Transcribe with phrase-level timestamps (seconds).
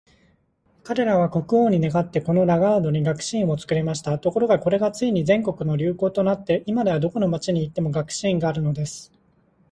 [0.83, 4.17] 彼等は国王に願って、このラガードに学士院を作りました。
[4.17, 9.11] ところが、これがついに全国の流行となって、今では、どこの町に行っても学士院があるのです。